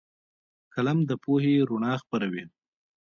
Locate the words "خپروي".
2.01-2.43